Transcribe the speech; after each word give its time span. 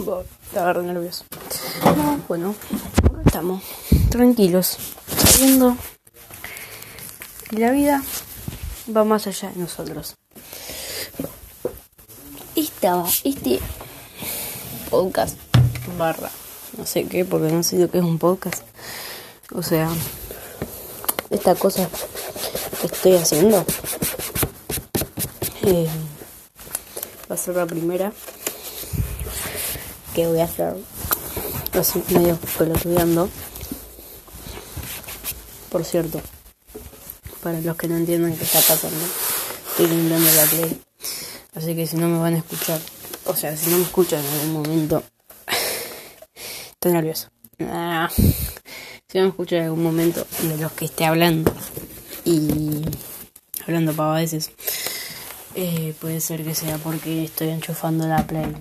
Estaba 0.00 0.72
re 0.72 0.82
nervioso. 0.82 1.26
No, 1.84 2.22
bueno, 2.26 2.54
acá 3.04 3.20
estamos, 3.26 3.62
tranquilos, 4.08 4.78
sabiendo 5.14 5.76
que 7.50 7.58
la 7.58 7.70
vida 7.70 8.02
va 8.96 9.04
más 9.04 9.26
allá 9.26 9.50
de 9.50 9.58
nosotros. 9.58 10.16
Estaba 12.56 13.06
este 13.24 13.60
podcast 14.88 15.36
barra, 15.98 16.30
no 16.78 16.86
sé 16.86 17.04
qué, 17.04 17.26
porque 17.26 17.52
no 17.52 17.62
sé 17.62 17.78
lo 17.78 17.90
que 17.90 17.98
es 17.98 18.04
un 18.04 18.18
podcast. 18.18 18.64
O 19.52 19.62
sea, 19.62 19.90
esta 21.28 21.54
cosa 21.56 21.90
que 22.80 22.86
estoy 22.86 23.16
haciendo 23.16 23.66
eh, 25.64 25.88
va 27.30 27.34
a 27.34 27.38
ser 27.38 27.56
la 27.56 27.66
primera 27.66 28.14
voy 30.26 30.40
a 30.40 30.44
hacer 30.44 30.74
así 31.72 32.02
medio 32.10 32.38
pelotudeando. 32.58 33.28
Por 35.70 35.84
cierto, 35.84 36.20
para 37.42 37.60
los 37.60 37.76
que 37.76 37.88
no 37.88 37.96
entiendan 37.96 38.36
qué 38.36 38.44
está 38.44 38.60
pasando, 38.60 39.04
estoy 39.70 39.86
limpiando 39.86 40.32
la 40.32 40.44
play. 40.44 40.82
Así 41.54 41.74
que 41.74 41.86
si 41.86 41.96
no 41.96 42.08
me 42.08 42.18
van 42.18 42.34
a 42.34 42.38
escuchar, 42.38 42.80
o 43.26 43.34
sea, 43.34 43.56
si 43.56 43.70
no 43.70 43.78
me 43.78 43.84
escuchan 43.84 44.24
en 44.24 44.32
algún 44.32 44.52
momento, 44.52 45.02
estoy 46.72 46.92
nervioso. 46.92 47.28
Ah, 47.60 48.08
si 48.10 49.18
no 49.18 49.24
me 49.24 49.28
escuchan 49.30 49.58
en 49.60 49.64
algún 49.66 49.82
momento 49.82 50.26
de 50.42 50.56
los 50.56 50.72
que 50.72 50.86
esté 50.86 51.04
hablando 51.04 51.52
y 52.24 52.82
hablando 53.66 54.12
veces 54.14 54.50
eh, 55.54 55.94
puede 56.00 56.20
ser 56.20 56.44
que 56.44 56.54
sea 56.54 56.78
porque 56.78 57.24
estoy 57.24 57.48
enchufando 57.48 58.06
la 58.06 58.26
play 58.26 58.54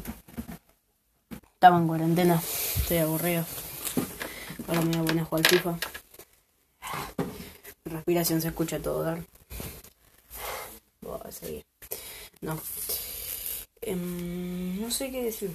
estaba 1.60 1.77
en 1.77 1.88
cuarentena, 1.88 2.41
estoy 2.77 2.99
aburrido. 2.99 3.46
Ahora 4.65 4.79
me 4.79 5.02
voy 5.02 5.20
a. 5.20 5.77
Mi 7.84 7.91
respiración 7.91 8.40
se 8.40 8.48
escucha 8.48 8.79
todo 8.79 9.04
dar. 9.04 9.21
Voy 11.01 11.20
a 11.21 11.29
seguir. 11.34 11.66
No. 12.40 12.57
Em, 13.82 14.79
no 14.79 14.90
sé 14.90 15.12
qué 15.12 15.21
decir. 15.21 15.54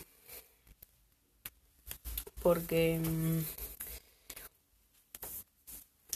Porque 2.43 2.97
em, 2.97 3.43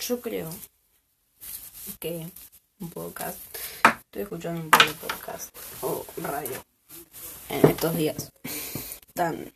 yo 0.07 0.21
creo 0.21 0.51
que 1.99 2.31
un 2.79 2.91
podcast. 2.91 3.39
Estoy 4.05 4.21
escuchando 4.21 4.61
un 4.61 4.69
poco 4.69 4.85
de 4.85 4.93
podcast 4.93 5.57
o 5.81 6.05
radio 6.19 6.63
en 7.49 7.71
estos 7.71 7.97
días 7.97 8.31
tan 9.19 9.51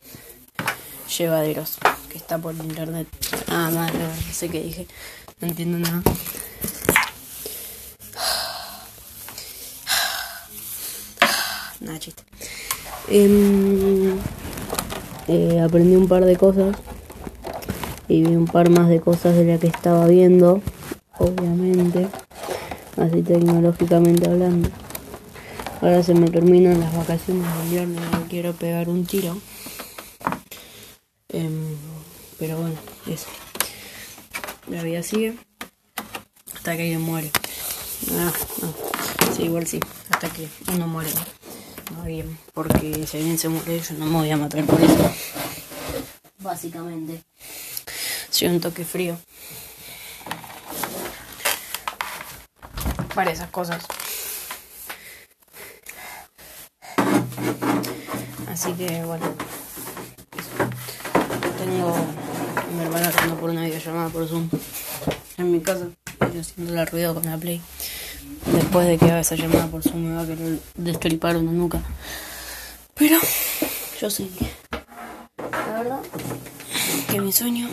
llevaderos 1.17 1.77
que 2.09 2.17
está 2.17 2.37
por 2.37 2.53
internet. 2.53 3.07
Ah, 3.47 3.71
madre, 3.73 3.97
no 3.97 4.33
sé 4.33 4.49
qué 4.49 4.61
dije. 4.61 4.87
No 5.39 5.47
entiendo 5.47 5.79
nada. 5.79 6.03
Nada, 11.79 11.97
chiste. 11.97 12.23
Em, 13.07 14.19
eh, 15.29 15.61
aprendí 15.61 15.95
un 15.95 16.09
par 16.09 16.25
de 16.25 16.35
cosas 16.35 16.75
y 18.09 18.23
vi 18.23 18.35
un 18.35 18.47
par 18.47 18.69
más 18.69 18.89
de 18.89 18.99
cosas 18.99 19.33
de 19.33 19.45
las 19.45 19.61
que 19.61 19.67
estaba 19.67 20.07
viendo, 20.07 20.61
obviamente, 21.17 22.09
así 22.97 23.21
tecnológicamente 23.21 24.29
hablando. 24.29 24.67
Ahora 25.79 26.03
se 26.03 26.13
me 26.13 26.29
terminan 26.29 26.81
las 26.81 26.93
vacaciones 26.93 27.45
de 27.45 27.63
invierno 27.63 28.01
y 28.25 28.29
quiero 28.29 28.51
pegar 28.51 28.89
un 28.89 29.05
tiro. 29.05 29.37
Em, 31.33 31.75
pero 32.39 32.57
bueno, 32.57 32.75
eso. 33.07 33.25
La 34.67 34.81
vida 34.83 35.03
sigue 35.03 35.37
hasta 36.53 36.75
que 36.77 36.83
alguien 36.83 37.01
muere. 37.01 37.31
Ah, 38.11 38.31
Sí, 39.35 39.43
igual 39.43 39.65
sí, 39.65 39.79
hasta 40.11 40.29
que 40.29 40.47
uno 40.71 40.85
muere. 40.85 41.11
No 41.95 42.03
bien, 42.03 42.37
porque 42.53 43.07
si 43.07 43.17
alguien 43.17 43.39
se 43.39 43.49
muere, 43.49 43.79
yo 43.79 43.95
no 43.95 44.05
me 44.05 44.11
voy 44.17 44.29
a 44.29 44.37
matar 44.37 44.63
por 44.63 44.79
eso. 44.79 45.11
Básicamente, 46.37 47.23
soy 48.29 48.49
un 48.49 48.61
toque 48.61 48.85
frío. 48.85 49.17
Para 53.15 53.31
esas 53.31 53.49
cosas. 53.49 53.83
Así 58.47 58.73
que 58.73 59.03
bueno, 59.03 59.35
tengo 61.63 61.95
mi 62.75 62.83
hermana 62.83 63.07
haciendo 63.07 63.39
por 63.39 63.49
una 63.49 63.63
videollamada 63.63 64.09
por 64.09 64.27
Zoom 64.27 64.49
en 65.37 65.51
mi 65.51 65.61
casa, 65.61 65.87
yo 66.33 66.41
haciendo 66.41 66.73
la 66.73 66.83
ruido 66.83 67.13
con 67.13 67.25
la 67.25 67.37
Play. 67.37 67.61
Después 68.51 68.85
de 68.87 68.97
que 68.97 69.05
haga 69.05 69.21
esa 69.21 69.35
llamada 69.35 69.67
por 69.67 69.81
Zoom 69.81 70.03
me 70.03 70.15
va 70.15 70.23
a 70.23 70.27
querer 70.27 70.59
destripar 70.75 71.37
una 71.37 71.51
nuca. 71.51 71.81
Pero 72.95 73.17
yo 74.01 74.09
sé 74.09 74.27
la 75.39 75.83
verdad 75.83 76.01
que 77.09 77.21
mi 77.21 77.31
sueño 77.31 77.69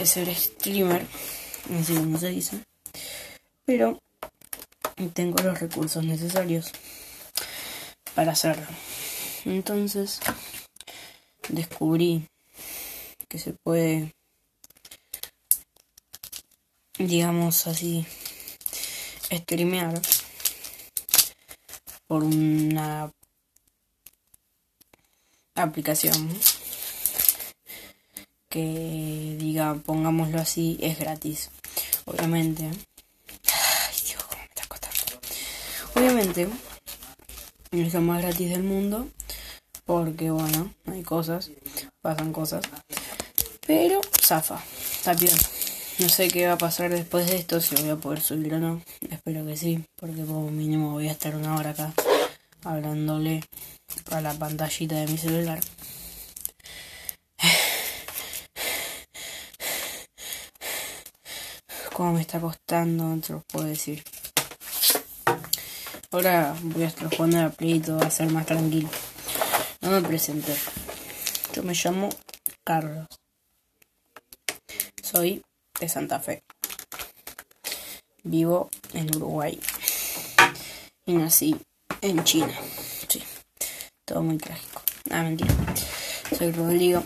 es 0.00 0.10
ser 0.10 0.34
streamer, 0.34 1.06
así 1.78 1.94
como 1.94 2.18
se 2.18 2.28
dice. 2.28 2.58
Pero 3.66 3.98
tengo 5.14 5.40
los 5.44 5.60
recursos 5.60 6.04
necesarios 6.04 6.72
para 8.16 8.32
hacerlo. 8.32 8.66
Entonces 9.44 10.18
descubrí 11.48 12.26
que 13.28 13.38
se 13.38 13.52
puede, 13.52 14.14
digamos 16.98 17.66
así, 17.66 18.06
streamear 19.30 20.00
por 22.06 22.24
una 22.24 23.12
aplicación 25.54 26.38
que 28.48 29.36
diga, 29.38 29.74
pongámoslo 29.74 30.40
así, 30.40 30.78
es 30.80 30.98
gratis. 30.98 31.50
Obviamente. 32.06 32.64
Ay, 32.64 33.96
Dios, 34.06 34.22
cómo 34.24 34.40
me 34.40 34.48
está 34.48 34.66
costando. 34.66 35.20
Obviamente, 35.94 36.48
es 37.72 37.92
lo 37.92 38.00
más 38.00 38.22
gratis 38.22 38.50
del 38.50 38.62
mundo 38.62 39.08
porque 39.88 40.30
bueno, 40.30 40.74
hay 40.84 41.02
cosas, 41.02 41.50
pasan 42.02 42.30
cosas. 42.30 42.62
Pero 43.68 44.00
zafa, 44.18 44.64
está 44.92 45.12
bien. 45.12 45.36
No 45.98 46.08
sé 46.08 46.28
qué 46.28 46.46
va 46.46 46.54
a 46.54 46.58
pasar 46.58 46.88
después 46.88 47.26
de 47.28 47.36
esto, 47.36 47.60
si 47.60 47.74
voy 47.74 47.90
a 47.90 47.96
poder 47.96 48.22
subir 48.22 48.54
o 48.54 48.58
no. 48.58 48.80
Espero 49.10 49.44
que 49.44 49.58
sí, 49.58 49.84
porque 49.94 50.24
como 50.24 50.50
mínimo 50.50 50.92
voy 50.92 51.06
a 51.08 51.12
estar 51.12 51.36
una 51.36 51.54
hora 51.54 51.70
acá 51.70 51.92
hablándole 52.64 53.44
a 54.10 54.22
la 54.22 54.32
pantallita 54.32 54.94
de 54.94 55.06
mi 55.08 55.18
celular. 55.18 55.60
Como 61.92 62.14
me 62.14 62.22
está 62.22 62.40
costando, 62.40 63.04
no 63.04 63.20
te 63.20 63.34
lo 63.34 63.42
puedo 63.42 63.66
decir. 63.66 64.02
Ahora 66.10 66.56
voy 66.62 66.84
a 66.84 66.86
estar 66.86 67.14
jugando 67.14 67.40
a 67.44 67.50
Play 67.50 67.80
va 67.80 68.06
a 68.06 68.10
ser 68.10 68.32
más 68.32 68.46
tranquilo. 68.46 68.88
No 69.82 69.90
me 69.90 70.00
presenté. 70.00 70.56
Yo 71.52 71.62
me 71.62 71.74
llamo 71.74 72.08
Carlos. 72.64 73.17
Soy 75.10 75.42
de 75.80 75.88
Santa 75.88 76.20
Fe. 76.20 76.42
Vivo 78.24 78.68
en 78.92 79.16
Uruguay. 79.16 79.58
Y 81.06 81.14
nací 81.14 81.56
en 82.02 82.22
China. 82.24 82.52
Sí. 83.08 83.22
Todo 84.04 84.20
muy 84.20 84.36
trágico. 84.36 84.82
Ah, 85.10 85.22
mentira. 85.22 85.54
Soy 86.36 86.52
Rodrigo. 86.52 87.02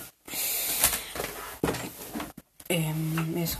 Em, 2.69 3.39
eso. 3.39 3.59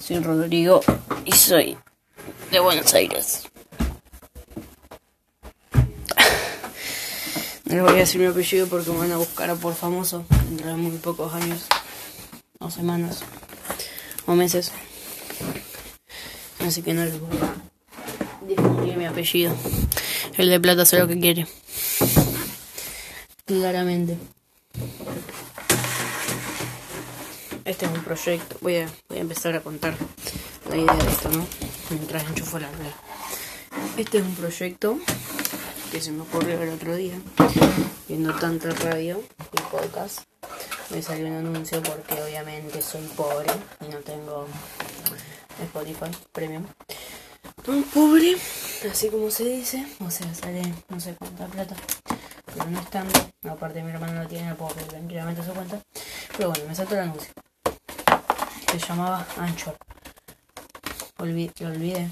Soy 0.00 0.18
Rodrigo 0.18 0.80
y 1.24 1.30
soy 1.30 1.78
de 2.50 2.58
Buenos 2.58 2.92
Aires. 2.94 3.44
No 7.66 7.76
les 7.76 7.84
voy 7.84 7.94
a 7.94 7.98
decir 8.00 8.20
mi 8.20 8.26
apellido 8.26 8.66
porque 8.66 8.90
me 8.90 8.98
van 8.98 9.12
a 9.12 9.16
buscar 9.16 9.48
a 9.48 9.54
por 9.54 9.74
famoso 9.74 10.26
dentro 10.50 10.68
de 10.68 10.74
muy 10.74 10.98
pocos 10.98 11.32
años, 11.32 11.68
o 12.58 12.70
semanas, 12.70 13.24
o 14.26 14.34
meses. 14.34 14.72
Así 16.60 16.82
que 16.82 16.94
no 16.94 17.04
les 17.04 17.18
voy 17.18 17.38
a 17.38 18.46
difundir 18.46 18.96
mi 18.96 19.06
apellido. 19.06 19.54
El 20.36 20.48
de 20.48 20.60
plata 20.60 20.82
hace 20.82 20.98
lo 20.98 21.08
que 21.08 21.18
quiere. 21.18 21.46
Claramente. 23.44 24.16
Este 27.64 27.86
es 27.86 27.92
un 27.92 28.02
proyecto. 28.02 28.56
Voy 28.60 28.76
a, 28.76 28.88
voy 29.08 29.18
a 29.18 29.20
empezar 29.20 29.54
a 29.54 29.60
contar 29.60 29.94
la 30.68 30.76
idea 30.76 30.94
de 30.94 31.10
esto, 31.10 31.28
¿no? 31.30 31.46
Mientras 31.90 32.24
enchufo 32.24 32.58
la 32.58 32.70
red. 32.70 33.98
Este 33.98 34.18
es 34.18 34.24
un 34.24 34.34
proyecto 34.34 34.98
que 35.90 36.00
se 36.00 36.12
me 36.12 36.22
ocurrió 36.22 36.60
el 36.62 36.70
otro 36.70 36.96
día, 36.96 37.14
viendo 38.08 38.34
tanta 38.34 38.70
radio 38.70 39.22
y 39.52 39.60
podcast, 39.70 40.22
me 40.92 41.02
salió 41.02 41.26
un 41.26 41.36
anuncio 41.36 41.82
porque 41.82 42.20
obviamente 42.20 42.82
soy 42.82 43.00
pobre 43.16 43.50
y 43.80 43.90
no 43.90 43.98
tengo 43.98 44.46
Spotify 45.62 46.10
Premium. 46.32 46.66
Un 47.66 47.82
pobre, 47.84 48.36
así 48.90 49.08
como 49.08 49.30
se 49.30 49.44
dice, 49.44 49.86
o 50.00 50.10
sea, 50.10 50.34
sale 50.34 50.62
no 50.88 51.00
sé 51.00 51.14
cuánta 51.14 51.46
plata, 51.46 51.74
pero 52.44 52.66
no 52.66 52.78
es 52.78 52.90
tanto. 52.90 53.20
Aparte, 53.48 53.82
mi 53.82 53.90
hermano 53.90 54.22
no 54.22 54.28
tiene, 54.28 54.50
no 54.50 54.56
puedo 54.56 54.74
tranquilamente 54.74 55.42
su 55.42 55.52
cuenta. 55.52 55.80
Pero 56.36 56.50
bueno, 56.50 56.64
me 56.68 56.74
saltó 56.74 56.94
el 56.94 57.00
anuncio. 57.00 57.32
Se 58.70 58.78
llamaba 58.78 59.26
Anchor. 59.38 59.76
Olvid 61.18 61.50
lo 61.60 61.68
olvidé. 61.68 62.08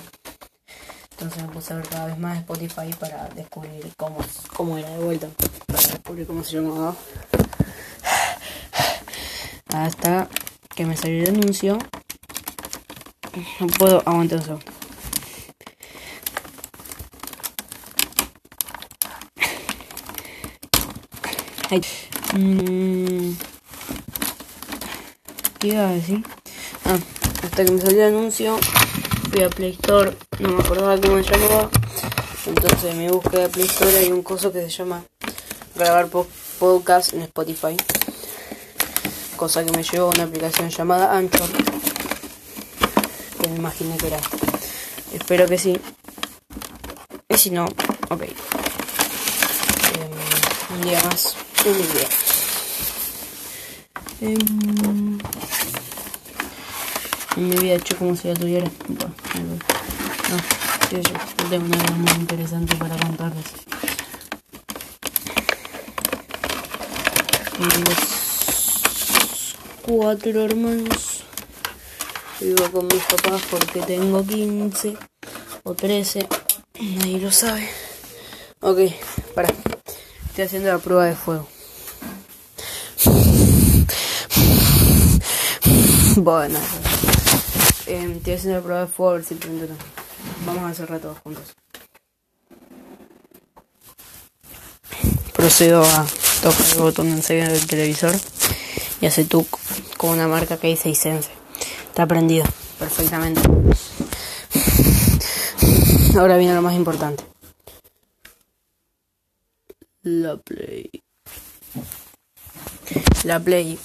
Entonces 1.11 1.43
me 1.43 1.49
puse 1.49 1.75
a 1.75 1.77
ver 1.77 1.89
cada 1.89 2.07
vez 2.07 2.19
más 2.19 2.39
Spotify 2.39 2.95
para 2.99 3.29
descubrir 3.29 3.93
cómo, 3.97 4.19
cómo 4.57 4.79
era 4.79 4.89
de 4.91 5.05
vuelta. 5.05 5.29
Para 5.67 5.81
descubrir 5.81 6.27
cómo 6.27 6.43
se 6.43 6.57
llamaba. 6.57 6.97
Hasta 9.73 10.29
que 10.75 10.87
me 10.87 10.97
salió 10.97 11.23
el 11.25 11.31
anuncio. 11.31 11.79
No 13.61 13.67
puedo 13.67 14.03
aguantar 14.07 14.41
un. 14.41 14.61
Ay. 21.71 21.83
Mm. 22.35 23.35
¿Qué 25.59 25.69
iba 25.69 25.89
a 25.89 25.93
decir? 25.93 26.25
Ah, 26.85 26.99
hasta 27.45 27.65
que 27.65 27.71
me 27.71 27.81
salió 27.81 28.07
el 28.07 28.15
anuncio, 28.15 28.59
fui 29.31 29.43
a 29.43 29.51
Play 29.51 29.73
Store, 29.73 30.17
no 30.39 30.49
me 30.49 30.63
acordaba 30.63 31.01
cómo 31.01 31.23
se 31.23 31.31
llamaba. 31.31 31.71
Entonces 32.47 32.85
en 32.85 32.99
mi 32.99 33.09
búsqueda 33.09 33.43
de 33.43 33.49
Play 33.51 33.67
Store 33.67 33.97
hay 33.99 34.11
un 34.11 34.23
coso 34.23 34.51
que 34.53 34.63
se 34.63 34.71
llama 34.71 35.05
grabar 35.75 36.09
podcast 36.59 37.13
en 37.13 37.23
Spotify. 37.23 37.77
Cosa 39.41 39.65
que 39.65 39.73
me 39.73 39.83
llevó 39.83 40.11
una 40.11 40.25
aplicación 40.25 40.69
llamada 40.69 41.17
Anchor. 41.17 41.49
Que 43.41 43.49
me 43.49 43.57
imaginé 43.57 43.97
que 43.97 44.09
era. 44.09 44.21
Espero 45.15 45.47
que 45.47 45.57
sí. 45.57 45.81
Y 47.27 47.39
si 47.39 47.49
no, 47.49 47.65
ok. 48.11 48.23
Em, 48.23 48.35
un 50.75 50.81
día 50.83 51.03
más 51.05 51.35
en 51.65 51.73
mi 51.75 51.83
vida. 51.85 52.09
Em, 54.21 55.19
en 57.39 57.49
mi 57.49 57.57
vida 57.57 57.77
hecho 57.77 57.97
como 57.97 58.15
si 58.17 58.29
ya 58.29 58.35
tuviera. 58.35 58.71
Bueno, 58.89 59.57
no, 60.29 60.37
yo, 60.91 61.01
yo 61.01 61.49
tengo 61.49 61.67
nada 61.67 61.93
muy 61.93 62.13
interesante 62.13 62.77
para 62.77 62.95
contarles. 62.95 63.47
Los 67.59 68.30
cuatro 69.91 70.45
hermanos. 70.45 71.25
Vivo 72.41 72.71
con 72.71 72.87
mis 72.87 73.03
papás 73.03 73.43
porque 73.51 73.81
tengo 73.81 74.25
15 74.25 74.97
o 75.65 75.75
13. 75.75 76.29
Nadie 76.81 77.19
lo 77.19 77.33
sabe. 77.33 77.69
Ok, 78.61 78.79
para. 79.35 79.49
Estoy 80.29 80.45
haciendo 80.45 80.69
la 80.69 80.79
prueba 80.79 81.07
de 81.07 81.17
fuego. 81.17 81.49
Bueno, 86.17 86.59
eh, 87.87 88.13
estoy 88.17 88.35
haciendo 88.35 88.59
la 88.59 88.63
prueba 88.63 88.81
de 88.83 88.87
fuego 88.87 89.11
a 89.11 89.15
ver 89.15 89.25
si. 89.25 89.37
Vamos 90.47 90.63
a 90.63 90.69
hacerla 90.69 91.01
todos 91.01 91.19
juntos. 91.19 91.45
Procedo 95.33 95.83
a 95.83 96.07
tocar 96.43 96.67
el 96.75 96.79
botón 96.79 97.07
de 97.07 97.17
enseguida 97.17 97.49
del 97.49 97.67
televisor 97.67 98.15
y 99.01 99.07
hace 99.07 99.25
tu 99.25 99.47
con 100.01 100.09
una 100.13 100.27
marca 100.27 100.57
que 100.57 100.69
dice 100.69 100.89
Isense. 100.89 101.29
Está 101.89 102.07
prendido 102.07 102.47
perfectamente. 102.79 103.43
Ahora 106.19 106.39
viene 106.39 106.55
lo 106.55 106.63
más 106.63 106.75
importante. 106.75 107.23
La 110.01 110.39
Play. 110.39 110.91
La 113.25 113.41
Play 113.41 113.79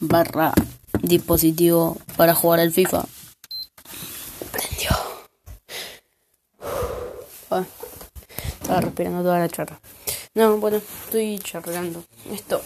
barra 0.00 0.54
dispositivo 1.02 1.98
para 2.16 2.34
jugar 2.34 2.60
al 2.60 2.72
FIFA. 2.72 3.04
Prendió. 4.50 4.90
Ah, 7.50 7.64
estaba 8.62 8.80
respirando 8.80 9.22
toda 9.22 9.40
la 9.40 9.48
charla. 9.50 9.78
No, 10.32 10.56
bueno, 10.56 10.78
estoy 10.78 11.38
charlando. 11.38 12.02
Esto, 12.32 12.62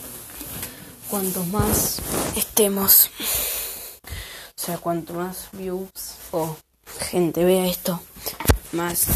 cuantos 1.12 1.46
más 1.48 2.00
estemos, 2.36 3.10
o 4.02 4.56
sea, 4.56 4.78
cuanto 4.78 5.12
más 5.12 5.48
views 5.52 5.90
o 6.30 6.56
gente 7.00 7.44
vea 7.44 7.66
esto, 7.66 8.00
más 8.72 9.08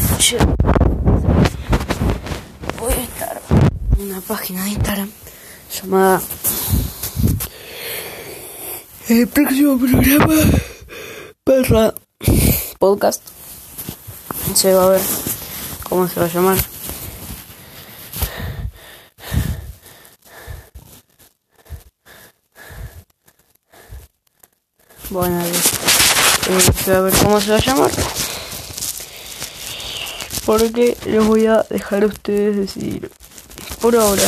voy 2.79 2.93
a 2.93 3.01
estar 3.01 3.41
en 3.97 4.11
una 4.11 4.21
página 4.21 4.65
de 4.65 4.69
Instagram 4.69 5.09
llamada 5.73 6.21
el 9.09 9.27
próximo 9.27 9.79
programa 9.79 10.35
para 11.43 11.95
podcast 12.77 13.23
se 14.53 14.71
va 14.71 14.83
a 14.83 14.89
ver 14.89 15.01
cómo 15.89 16.07
se 16.07 16.19
va 16.19 16.27
a 16.27 16.29
llamar 16.29 16.76
bueno 25.09 25.41
eh, 25.41 25.53
se 26.83 26.91
va 26.91 26.97
a 26.97 27.01
ver 27.01 27.13
cómo 27.21 27.41
se 27.41 27.51
va 27.51 27.57
a 27.57 27.61
llamar 27.61 27.91
porque 30.47 30.97
les 31.05 31.27
voy 31.27 31.45
a 31.45 31.63
dejar 31.69 32.03
a 32.03 32.07
ustedes 32.07 32.55
decidir. 32.55 33.11
Por 33.81 33.97
ahora 33.97 34.23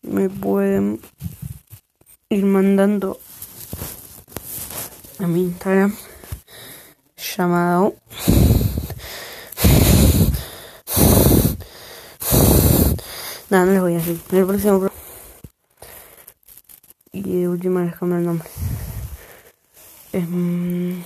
me 0.00 0.30
pueden 0.30 0.98
ir 2.30 2.46
mandando 2.46 3.20
a 5.18 5.26
mi 5.26 5.42
Instagram 5.42 5.94
llamado 7.36 7.94
Nada, 13.50 13.66
no 13.66 13.72
les 13.72 13.80
voy 13.82 13.92
a 13.92 13.98
decir. 13.98 14.20
En 14.32 14.38
el 14.38 14.46
próximo 14.46 14.90
Y 17.26 17.40
de 17.40 17.48
última 17.48 17.82
les 17.82 17.96
cambio 17.96 18.18
el 18.18 18.24
nombre. 18.24 18.48
Eh, 20.12 21.02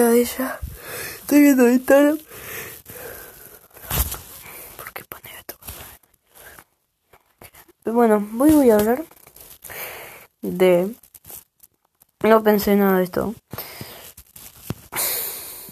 de 0.00 0.20
ella. 0.20 0.60
Estoy 1.20 1.40
viendo 1.40 1.66
Instagram. 1.66 2.18
¿Por 4.76 4.92
qué 4.92 5.04
pone 5.04 5.30
esto? 5.38 5.56
Bueno, 7.86 8.28
hoy 8.38 8.50
voy 8.50 8.70
a 8.70 8.74
hablar 8.74 9.02
de... 10.42 10.94
No 12.20 12.42
pensé 12.42 12.76
nada 12.76 12.98
de 12.98 13.04
esto. 13.04 13.34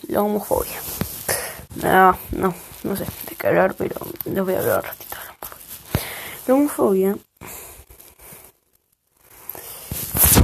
La 0.09 0.23
homofobia. 0.23 0.81
No, 1.83 2.19
no, 2.31 2.55
no 2.85 2.97
sé 2.97 3.05
de 3.29 3.37
qué 3.37 3.49
hablar, 3.49 3.75
pero 3.75 3.97
les 4.25 4.43
voy 4.43 4.55
a 4.55 4.61
hablar. 4.61 5.10
La 6.47 6.55
homofobia 6.55 7.17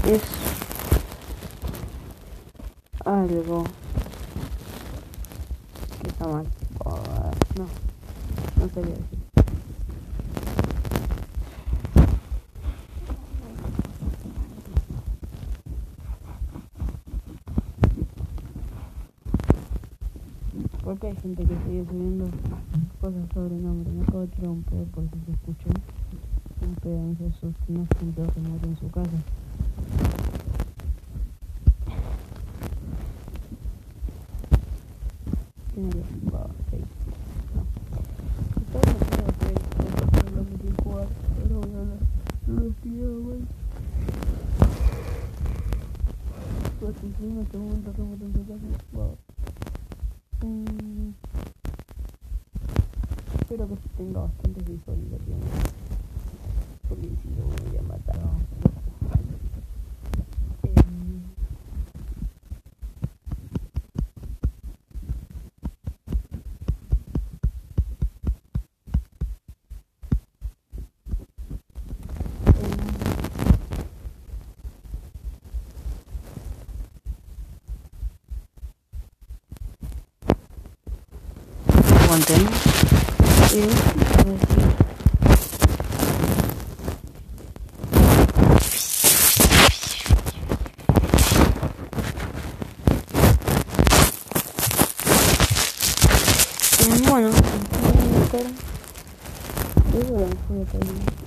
es 0.06 0.22
algo 3.04 3.64
que 6.02 6.08
está 6.08 6.28
mal. 6.28 6.46
Oh, 6.84 6.96
no, 7.56 7.66
no 8.60 8.72
quería 8.72 8.94
decir. 8.94 9.18
Porque 20.84 21.06
hay 21.08 21.16
gente 21.16 21.42
que 21.42 21.56
sigue 21.66 21.84
subiendo 21.88 22.28
cosas 23.00 23.24
sobre 23.34 23.56
nombre. 23.56 23.92
Me 23.92 24.02
acabo 24.02 24.20
de 24.20 24.28
tirar 24.28 24.50
un 24.50 24.62
pedo 24.62 24.84
por 24.86 25.04
si 25.04 25.18
se 25.24 25.32
escuchó. 25.32 25.68
Un 26.62 26.74
pedo, 26.76 27.02
no 27.02 27.16
se 27.16 27.24
pedo 28.12 28.32
que 28.32 28.40
mete 28.40 28.66
en 28.66 28.76
su 28.76 28.90
casa. 28.90 29.10
Su. 35.74 35.90
Espero 53.48 53.68
que 53.68 53.76
tenga 53.96 54.22
bastantes 54.22 54.64
visualizaciones. 54.64 55.48
Porque 56.88 57.06
si 57.22 57.28
no 57.28 57.46
me 57.46 57.70
voy 57.70 57.78
a 57.78 57.82
matar. 57.82 58.16
Em. 60.64 61.22
Aguanten. 82.02 82.55
Bueno. 83.56 83.96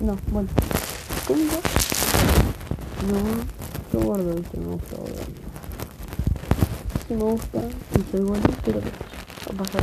No, 0.00 0.16
bueno. 0.28 0.48
Tengo. 1.26 1.60
No, 3.08 3.18
yo 3.92 4.00
guardo 4.06 4.38
este, 4.38 4.58
me 4.58 4.66
gusta 4.66 4.96
guardar. 4.96 5.26
Si 7.08 7.14
me 7.14 7.22
gusta, 7.22 7.58
y 7.58 8.10
soy 8.10 8.20
bueno, 8.20 8.44
pero 8.64 8.80
que 8.80 8.88
a 8.88 9.52
pasar 9.56 9.82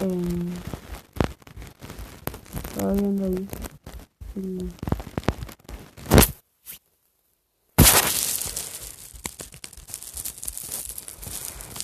Em, 0.00 0.52
Estaba 2.70 2.92
viendo 2.92 3.24
ahí. 3.24 3.48
y- 4.36 4.70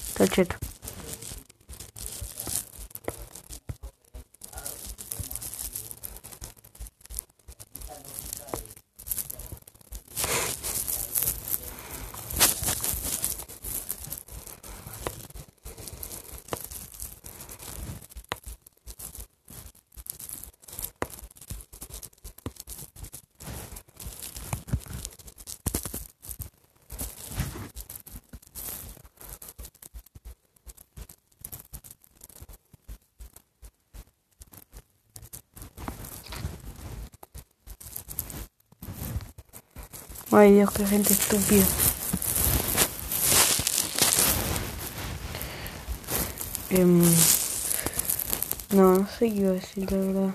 Está 0.08 0.26
cheto. 0.28 0.56
Ay 40.36 40.54
Dios, 40.54 40.68
qué 40.72 40.84
gente 40.84 41.12
estúpida. 41.12 41.64
Em, 46.70 47.02
no, 48.72 48.98
no 48.98 49.08
sé 49.16 49.28
qué 49.28 49.34
iba 49.36 49.50
a 49.50 49.52
decir, 49.52 49.92
la 49.92 49.98
verdad. 49.98 50.34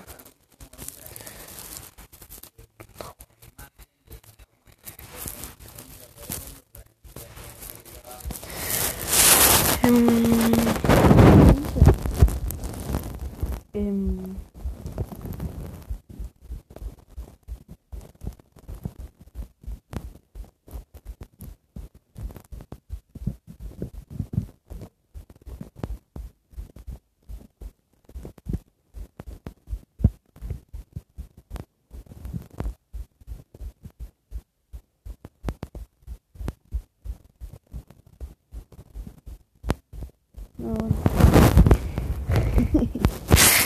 No, 40.60 40.74
bueno. 40.74 40.96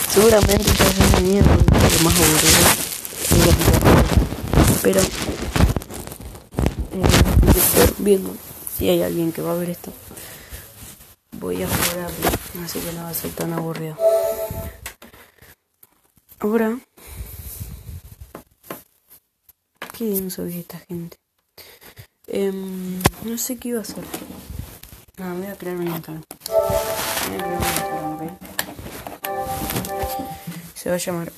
Seguramente 0.09 0.65
ya 0.65 0.85
una 1.09 1.21
mierda, 1.21 1.57
lo 1.57 2.05
más 2.05 2.15
aburrido. 2.21 2.85
Pero 4.83 5.01
eh, 6.93 7.95
viendo 7.99 8.37
si 8.77 8.89
hay 8.89 9.03
alguien 9.03 9.33
que 9.33 9.43
va 9.43 9.53
a 9.53 9.57
ver 9.57 9.71
esto. 9.71 9.93
Voy 11.33 11.63
a 11.63 11.69
jugar 11.69 12.11
así 12.65 12.79
que 12.79 12.93
no 12.93 13.03
va 13.03 13.09
a 13.09 13.15
ser 13.15 13.33
tan 13.33 13.53
aburrido. 13.53 13.97
Ahora, 16.39 16.79
qué 19.97 20.05
bien 20.05 20.31
soy 20.31 20.59
esta 20.59 20.79
gente. 20.79 21.17
Em, 22.27 23.03
no 23.25 23.37
sé 23.39 23.57
qué 23.57 23.71
iba 23.71 23.79
a 23.79 23.83
hacer. 23.83 24.05
No, 25.19 25.35
me 25.35 25.47
voy 25.47 25.47
a 25.47 25.57
crear 25.57 25.77
un 25.77 25.89
Instagram. 25.89 26.23
Se 30.75 30.91
va 30.91 30.97
a 30.97 30.99
llamar 30.99 31.33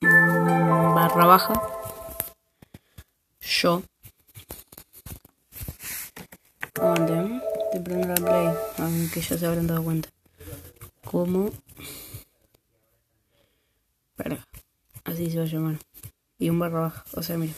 barra 0.00 1.26
baja. 1.26 1.54
Yo. 3.40 3.82
Aguanten, 6.74 7.42
estoy 7.64 7.80
poniendo 7.80 8.08
la 8.08 8.14
play 8.14 8.48
aunque 8.78 9.20
ya 9.20 9.38
se 9.38 9.46
habrán 9.46 9.66
dado 9.66 9.82
cuenta. 9.82 10.08
Como 11.04 11.50
verga. 14.16 14.46
Así 15.04 15.30
se 15.30 15.38
va 15.38 15.44
a 15.44 15.48
llamar. 15.48 15.76
Y 16.38 16.50
un 16.50 16.58
barra 16.58 16.80
baja. 16.80 17.04
O 17.12 17.22
sea 17.22 17.36
mira. 17.38 17.54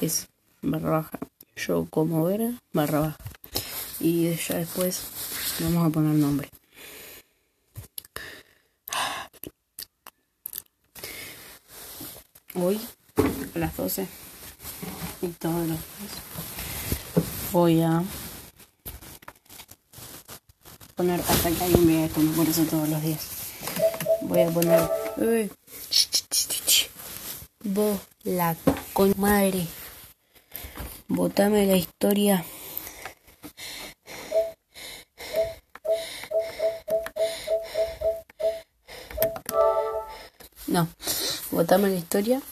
Es 0.00 0.28
barra 0.62 0.90
baja. 0.90 1.18
Yo 1.56 1.86
como 1.90 2.24
verga 2.24 2.52
barra 2.72 3.00
baja 3.00 3.16
y 4.04 4.36
ya 4.36 4.56
después 4.56 5.00
vamos 5.60 5.86
a 5.86 5.90
poner 5.90 6.14
nombre. 6.14 6.50
Hoy 12.54 12.78
a 13.54 13.58
las 13.58 13.74
12 13.74 14.06
y 15.22 15.28
todos 15.28 15.66
los 15.66 15.78
días 15.78 16.12
voy 17.50 17.80
a 17.80 18.04
poner 20.96 21.20
hasta 21.20 21.50
que 21.50 21.64
alguien 21.64 21.86
vea 21.86 22.04
esto, 22.04 22.20
por 22.36 22.46
eso 22.46 22.62
todos 22.64 22.88
los 22.90 23.02
días. 23.02 23.26
Voy 24.20 24.42
a 24.42 24.50
poner 24.50 24.90
uy, 25.16 25.50
vos 27.64 28.00
la 28.22 28.54
con 28.92 29.14
madre. 29.16 29.66
Botame 31.08 31.66
la 31.66 31.76
historia 31.76 32.44
no 40.74 40.88
botame 41.52 41.88
la 41.88 41.94
historia 41.94 42.42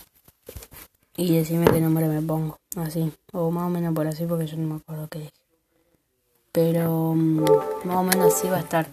y 1.16 1.36
decime 1.36 1.66
qué 1.66 1.80
nombre 1.80 2.06
me 2.06 2.22
pongo, 2.22 2.56
así, 2.76 3.12
o 3.32 3.50
más 3.50 3.66
o 3.66 3.68
menos 3.68 3.92
por 3.94 4.06
así 4.06 4.24
porque 4.26 4.46
yo 4.46 4.56
no 4.56 4.68
me 4.68 4.76
acuerdo 4.76 5.08
qué 5.08 5.18
dije. 5.18 5.32
Pero 6.52 7.14
mm, 7.14 7.44
más 7.84 7.96
o 7.96 8.02
menos 8.04 8.32
así 8.32 8.48
va 8.48 8.58
a 8.58 8.60
estar. 8.60 8.86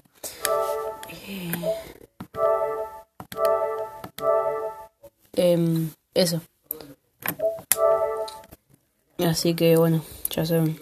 Eh, 1.27 1.51
em, 5.33 5.91
eso. 6.15 6.41
Así 9.19 9.53
que 9.53 9.77
bueno, 9.77 10.03
ya 10.31 10.45
saben. 10.45 10.79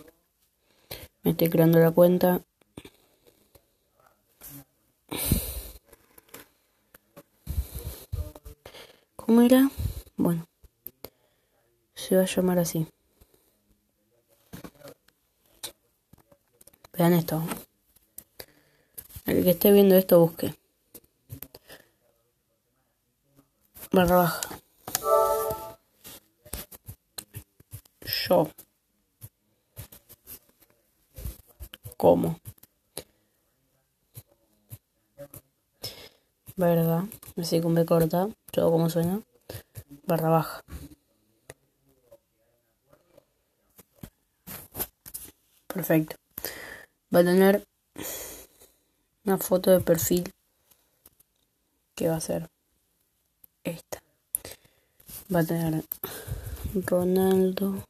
Me 1.24 1.32
estoy 1.32 1.50
creando 1.50 1.80
la 1.80 1.92
cuenta. 1.92 2.42
¿Cómo 9.38 9.46
era? 9.46 9.70
Bueno, 10.16 10.48
se 11.94 12.16
va 12.16 12.24
a 12.24 12.26
llamar 12.26 12.58
así. 12.58 12.88
Vean 16.94 17.14
esto. 17.14 17.44
El 19.28 19.44
que 19.44 19.52
esté 19.52 19.72
viendo 19.72 19.94
esto 19.94 20.20
busque. 20.20 20.56
Barra 23.92 24.16
baja. 24.16 24.42
Yo. 28.02 28.50
¿Cómo? 31.96 32.40
¿Verdad? 36.56 37.04
Así 37.36 37.62
con 37.62 37.76
B 37.76 37.86
corta. 37.86 38.30
Todo 38.52 38.72
como 38.72 38.90
suena. 38.90 39.22
Barra 40.06 40.30
baja. 40.30 40.62
Perfecto. 45.68 46.16
Va 47.14 47.20
a 47.20 47.24
tener 47.24 47.64
una 49.26 49.38
foto 49.38 49.72
de 49.72 49.82
perfil 49.82 50.32
que 51.96 52.10
va 52.10 52.16
a 52.16 52.22
ser 52.22 52.50
esta. 53.64 54.02
Va 55.34 55.40
a 55.40 55.44
tener 55.44 55.84
Ronaldo. 56.86 57.84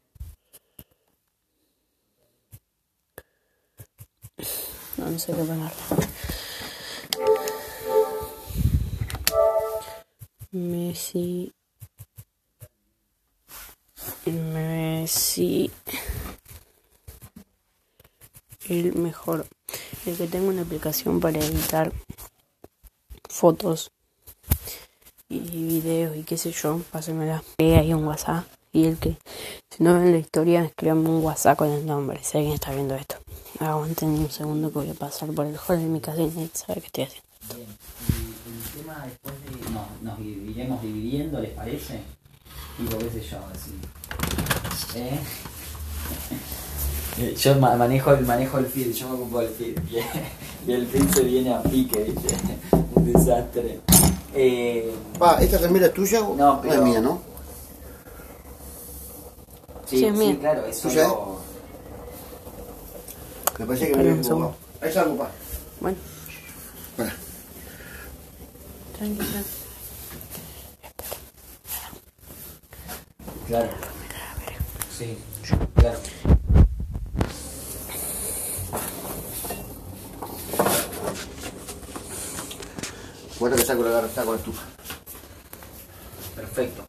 No, 4.98 5.10
no 5.12 5.20
sé 5.20 5.34
qué 5.34 5.44
poner. 5.44 5.72
Messi. 10.52 11.54
Messi. 14.26 15.72
El 18.70 18.96
mejor. 18.96 19.46
El 20.06 20.18
que 20.18 20.28
tenga 20.28 20.50
una 20.50 20.62
aplicación 20.62 21.20
para 21.20 21.40
editar 21.40 21.92
fotos 23.30 23.92
y 25.30 25.40
videos 25.40 26.16
y 26.16 26.24
qué 26.24 26.38
sé 26.38 26.52
yo, 26.52 26.82
pásenmela. 26.92 27.44
ahí 27.60 27.94
un 27.94 28.06
WhatsApp. 28.06 28.46
Y 28.72 28.86
el 28.86 28.98
que, 28.98 29.18
si 29.70 29.84
no 29.84 29.96
ven 29.96 30.12
la 30.12 30.18
historia, 30.18 30.64
escríbanme 30.64 31.10
un 31.10 31.24
WhatsApp 31.24 31.58
con 31.58 31.70
el 31.70 31.86
nombre. 31.86 32.24
Si 32.24 32.38
alguien 32.38 32.54
está 32.54 32.72
viendo 32.72 32.96
esto. 32.96 33.18
Aguanten 33.60 34.10
un 34.10 34.30
segundo 34.30 34.70
que 34.70 34.80
voy 34.80 34.90
a 34.90 34.94
pasar 34.94 35.32
por 35.32 35.46
el 35.46 35.58
hall 35.58 35.80
de 35.80 35.86
mi 35.86 36.00
casa 36.00 36.22
y 36.22 36.50
sabe 36.54 36.82
qué 36.82 36.88
estoy 36.88 37.04
haciendo. 37.04 37.28
No, 40.02 40.12
nos 40.12 40.20
iremos 40.20 40.82
dividiendo, 40.82 41.40
¿les 41.40 41.52
parece? 41.52 42.02
Tipo, 42.78 42.98
qué 42.98 43.10
sé 43.10 43.22
yo, 43.22 43.38
así. 43.54 45.00
¿Eh? 45.00 45.20
Yo 47.38 47.56
manejo 47.56 48.14
el, 48.14 48.26
manejo 48.28 48.60
el 48.60 48.68
feed, 48.68 48.92
yo 48.94 49.10
me 49.10 49.16
ocupo 49.16 49.40
del 49.40 49.50
feed. 49.50 49.80
Y, 50.68 50.72
el 50.74 50.86
feed 50.86 51.10
se 51.14 51.24
viene 51.24 51.54
a 51.54 51.64
pique, 51.64 52.04
¿viste? 52.04 52.36
Un 52.94 53.12
desastre. 53.12 53.80
Eh, 54.36 54.94
Pa, 55.18 55.42
¿esta 55.42 55.60
también 55.60 55.86
es 55.86 55.94
tuya 55.94 56.22
o 56.22 56.36
No, 56.36 56.62
pero- 56.62 56.74
es 56.76 56.82
mía, 56.82 57.00
no? 57.02 57.22
sí, 59.88 60.00
Sí, 60.00 60.06
es 60.06 60.14
sí, 60.14 60.20
mío. 60.26 60.40
claro, 60.40 60.66
es 60.66 60.80
¿Tuya 60.82 61.06
solo. 61.08 61.40
Me 63.58 63.66
parece 63.66 63.92
que 63.92 63.98
me 63.98 64.14
un. 64.14 64.54
Ahí 64.82 64.94
salgo, 64.94 65.18
pa. 65.18 65.32
Bueno, 65.80 65.98
Espera. 66.92 67.14
tranquila. 68.98 69.44
Claro. 73.48 73.70
Sí, 74.98 75.18
claro. 75.76 76.00
Bueno, 83.40 83.56
que 83.56 83.64
saco 83.64 83.84
la 83.84 83.92
garra, 83.92 84.10
saco 84.10 84.32
la 84.32 84.38
estufa. 84.38 84.64
Perfecto. 86.36 86.86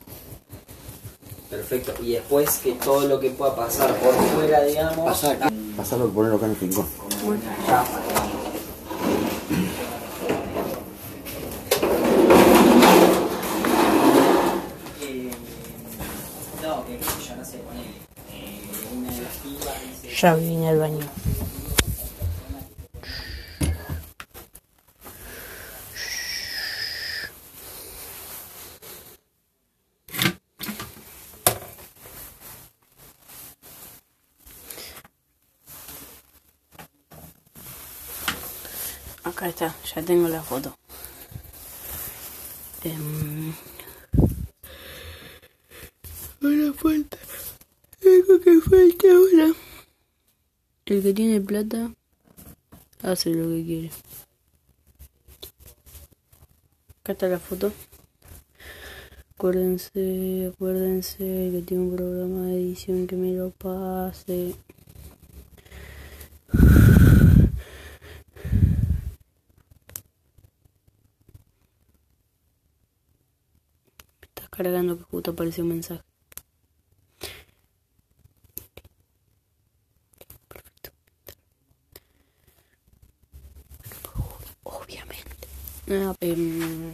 Perfecto. 1.51 1.95
Y 2.03 2.13
después 2.13 2.59
que 2.59 2.73
todo 2.73 3.07
lo 3.07 3.21
que 3.21 3.31
pueda 3.31 3.55
pasar 3.55 3.95
por 3.97 4.15
fuera, 4.15 4.63
digamos. 4.63 5.25
Pasarlo 5.77 6.09
y 6.09 6.11
ponerlo 6.11 6.37
acá 6.39 6.47
en 6.47 6.53
el 6.53 6.61
rincón. 6.61 6.87
Ya. 7.67 7.85
Eh, 15.01 15.31
no, 16.63 16.87
que 16.87 16.99
qué 16.99 17.05
sé 17.05 17.29
yo 17.29 17.37
no 17.37 17.45
sé, 17.45 17.59
ponele. 17.59 17.89
Eh, 18.33 18.63
una 18.95 19.11
de 19.11 19.23
las 19.23 19.33
pibas 19.37 19.75
dice. 20.03 20.08
Ya 20.21 20.35
vine 20.35 20.69
al 20.69 20.79
baño. 20.79 21.07
Acá 39.23 39.49
está, 39.49 39.77
ya 39.95 40.03
tengo 40.03 40.27
la 40.29 40.43
foto. 40.43 40.77
Em, 42.83 43.55
Ahora 46.43 46.73
falta. 46.73 47.19
Algo 48.05 48.41
que 48.41 48.61
falta. 48.61 49.28
El 50.89 51.03
que 51.03 51.13
tiene 51.13 51.41
plata 51.41 51.93
hace 53.03 53.35
lo 53.35 53.49
que 53.49 53.65
quiere. 53.65 53.91
Acá 57.01 57.13
está 57.13 57.29
la 57.29 57.39
foto. 57.39 57.73
Acuérdense, 59.35 60.51
acuérdense 60.53 61.19
que 61.53 61.63
tiene 61.67 61.83
un 61.85 61.95
programa 61.97 62.47
de 62.47 62.55
edición 62.55 63.07
que 63.07 63.17
me 63.17 63.33
lo 63.33 63.51
pase. 63.51 64.55
Está 74.23 74.49
cargando 74.51 74.97
que 74.97 75.05
justo 75.05 75.31
apareció 75.33 75.65
un 75.65 75.71
mensaje. 75.71 76.03
Perfecto. 80.49 80.91
Obviamente. 84.65 85.25
Ah, 85.91 86.15
em, 86.21 86.93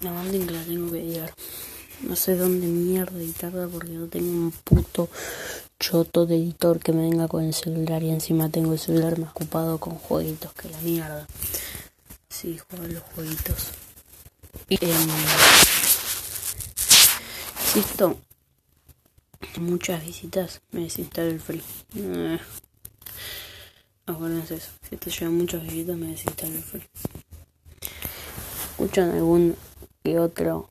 la 0.00 0.12
banda 0.12 0.32
que 0.32 0.52
la 0.52 0.62
tengo 0.62 0.92
que 0.92 1.00
editar. 1.00 1.32
No 2.02 2.14
sé 2.14 2.36
dónde 2.36 2.66
mierda 2.66 3.18
editarla 3.18 3.66
porque 3.68 3.88
no 3.92 4.06
tengo 4.06 4.30
un 4.30 4.50
puto 4.52 5.08
choto 5.80 6.26
de 6.26 6.36
editor 6.36 6.78
que 6.78 6.92
me 6.92 7.08
venga 7.08 7.26
con 7.26 7.42
el 7.44 7.54
celular 7.54 8.02
y 8.02 8.10
encima 8.10 8.50
tengo 8.50 8.74
el 8.74 8.78
celular 8.78 9.18
más 9.18 9.30
ocupado 9.30 9.78
con 9.78 9.94
jueguitos 9.94 10.52
que 10.52 10.68
la 10.68 10.78
mierda. 10.82 11.26
Sí, 12.28 12.58
juego 12.58 12.84
a 12.84 12.88
los 12.88 13.02
jueguitos. 13.14 13.68
Y, 14.68 14.74
em, 14.84 15.08
insisto, 17.60 18.18
muchas 19.58 20.04
visitas 20.04 20.60
me 20.70 20.82
desinstalo 20.82 21.28
el 21.28 21.40
free. 21.40 21.62
Eh, 21.96 22.38
acuérdense 24.04 24.56
eso. 24.56 24.70
Si 24.88 24.96
te 24.98 25.10
llegan 25.10 25.34
muchas 25.34 25.62
visitas 25.62 25.96
me 25.96 26.08
desinstalo 26.08 26.54
el 26.54 26.62
free. 26.62 26.88
Escuchan 28.78 29.10
algún 29.10 29.56
que 30.04 30.20
otro. 30.20 30.70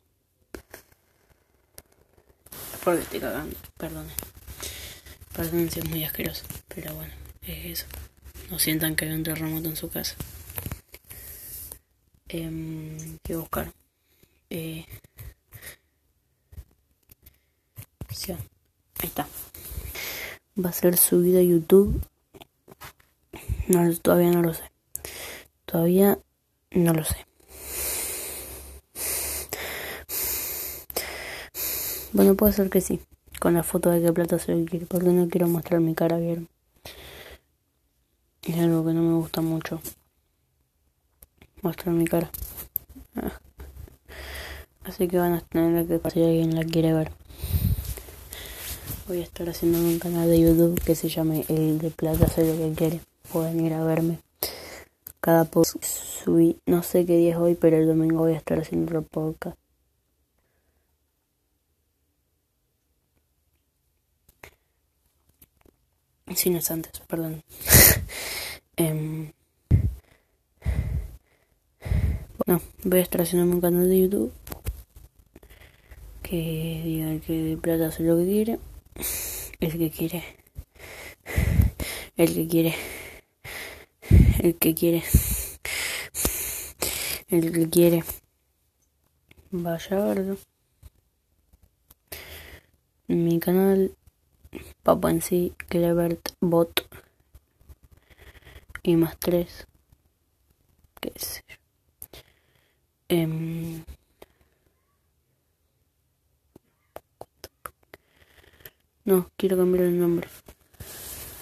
Porque 2.85 3.01
estoy 3.01 3.19
cagando, 3.19 3.53
perdone. 3.75 4.13
Perdón 5.35 5.69
si 5.69 5.79
es 5.79 5.89
muy 5.89 6.05
asqueroso, 6.05 6.45
pero 6.69 6.93
bueno, 6.93 7.13
es 7.41 7.81
eso. 7.81 7.85
No 8.49 8.59
sientan 8.59 8.95
que 8.95 9.03
hay 9.03 9.11
un 9.11 9.23
terremoto 9.23 9.67
en 9.67 9.75
su 9.75 9.89
casa. 9.89 10.15
Em, 12.29 13.17
¿Qué 13.23 13.35
buscar? 13.35 13.73
Eh. 14.51 14.85
Ahí 18.29 18.37
está. 19.09 19.27
Va 20.63 20.69
a 20.69 20.73
ser 20.73 20.95
subido 20.95 21.39
a 21.39 21.43
YouTube. 21.43 22.01
No, 23.67 23.93
todavía 23.97 24.31
no 24.31 24.43
lo 24.43 24.53
sé. 24.53 24.63
Todavía 25.65 26.17
no 26.71 26.93
lo 26.93 27.03
sé. 27.03 27.27
Bueno, 32.17 32.33
puede 32.33 32.51
ser 32.51 32.71
que 32.71 32.81
sí. 32.81 32.99
Con 33.39 33.53
la 33.53 33.61
foto 33.61 33.91
de 33.91 34.01
qué 34.01 34.11
plata 34.11 34.39
se 34.39 34.51
lo 34.51 34.65
quiere. 34.65 34.87
Porque 34.87 35.09
no 35.09 35.29
quiero 35.29 35.47
mostrar 35.47 35.81
mi 35.81 35.93
cara, 35.93 36.17
¿vieron? 36.17 36.47
Es 38.41 38.57
algo 38.57 38.83
que 38.83 38.93
no 38.93 39.03
me 39.03 39.13
gusta 39.13 39.41
mucho. 39.41 39.79
Mostrar 41.61 41.93
mi 41.93 42.05
cara. 42.05 42.31
Ah. 43.15 43.39
Así 44.83 45.07
que 45.07 45.19
van 45.19 45.33
a 45.33 45.41
tener 45.41 45.85
que 45.85 46.09
si 46.09 46.23
alguien 46.23 46.55
la 46.55 46.63
quiere 46.63 46.91
ver. 46.91 47.11
Voy 49.07 49.19
a 49.19 49.23
estar 49.23 49.47
haciendo 49.47 49.77
un 49.77 49.99
canal 49.99 50.27
de 50.27 50.41
YouTube 50.41 50.81
que 50.83 50.95
se 50.95 51.09
llame 51.09 51.45
El 51.49 51.77
de 51.77 51.91
Plata 51.91 52.25
hace 52.25 52.51
lo 52.51 52.57
que 52.57 52.73
quiere. 52.73 52.99
Pueden 53.31 53.63
ir 53.63 53.73
a 53.73 53.83
verme. 53.83 54.17
Cada 55.21 55.45
post 55.45 55.83
subí, 55.83 56.57
no 56.65 56.81
sé 56.81 57.05
qué 57.05 57.15
día 57.15 57.33
es 57.33 57.37
hoy, 57.37 57.53
pero 57.53 57.77
el 57.77 57.85
domingo 57.85 58.21
voy 58.21 58.33
a 58.33 58.37
estar 58.37 58.59
haciendo 58.59 58.87
otro 58.87 59.03
podcast. 59.03 59.55
Sí, 66.35 66.49
no 66.49 66.57
es 66.59 66.71
antes, 66.71 66.99
perdón. 67.07 67.43
Em, 68.79 69.31
no, 72.45 72.61
voy 72.83 72.99
a 72.99 73.01
estar 73.01 73.21
haciendo 73.21 73.51
un 73.51 73.59
canal 73.59 73.89
de 73.89 74.01
YouTube 74.01 74.31
que 76.21 76.81
diga 76.85 77.19
que 77.25 77.33
de 77.33 77.57
plata 77.57 77.87
hace 77.87 78.03
lo 78.03 78.17
que 78.17 78.25
quiere. 78.25 78.59
El 79.59 79.77
que 79.77 79.89
quiere. 79.89 80.23
El 82.17 82.33
que 82.33 82.47
quiere. 82.47 82.75
El 84.39 84.55
que 84.55 84.75
quiere. 84.75 85.03
El 87.29 87.51
que 87.51 87.69
quiere. 87.69 88.03
Vaya 89.51 89.97
a 89.97 90.05
verlo. 90.05 90.37
Mi 93.07 93.39
canal 93.39 93.95
Papa 94.87 95.11
en 95.11 95.21
sí, 95.21 95.53
Clevert 95.67 96.29
Bot 96.39 96.87
y 98.83 98.95
más 98.95 99.19
tres. 99.19 99.67
¿Qué 101.01 101.11
sé 101.17 101.43
yo? 101.49 101.55
Em, 103.09 103.83
no, 109.03 109.29
quiero 109.35 109.57
cambiar 109.57 109.83
el 109.83 109.99
nombre. 109.99 110.29